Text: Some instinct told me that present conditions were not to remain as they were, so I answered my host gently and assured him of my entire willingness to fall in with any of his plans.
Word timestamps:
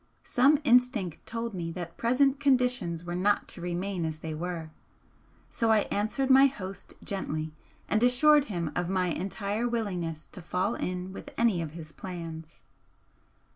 Some 0.23 0.57
instinct 0.63 1.23
told 1.27 1.53
me 1.53 1.71
that 1.73 1.95
present 1.95 2.39
conditions 2.39 3.03
were 3.03 3.13
not 3.13 3.47
to 3.49 3.61
remain 3.61 4.03
as 4.03 4.17
they 4.17 4.33
were, 4.33 4.71
so 5.47 5.69
I 5.69 5.81
answered 5.91 6.31
my 6.31 6.47
host 6.47 6.95
gently 7.03 7.53
and 7.87 8.01
assured 8.01 8.45
him 8.45 8.71
of 8.75 8.89
my 8.89 9.09
entire 9.09 9.69
willingness 9.69 10.25
to 10.31 10.41
fall 10.41 10.73
in 10.73 11.13
with 11.13 11.29
any 11.37 11.61
of 11.61 11.73
his 11.73 11.91
plans. 11.91 12.63